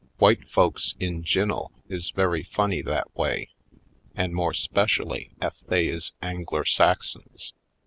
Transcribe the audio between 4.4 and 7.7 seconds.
'specially ef they is Angler Saxons.